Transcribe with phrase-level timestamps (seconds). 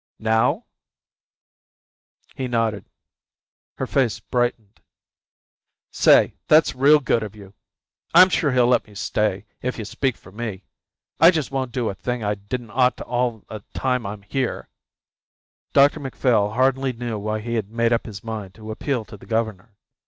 [0.17, 0.65] "Now?"
[2.33, 2.89] He nodded.
[3.77, 4.81] Her face brightened.
[5.91, 7.53] "Say, that's real good of you.
[8.15, 10.63] I'm sure he'll let me stay if you speak for me.
[11.19, 14.69] I just won't do a thing I didn't ought all the time I'm here."
[15.71, 19.27] Dr Macphail hardly knew why he had made up his mind to appeal to the
[19.27, 19.75] governor.